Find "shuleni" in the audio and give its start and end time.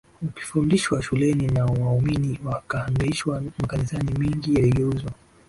1.01-1.47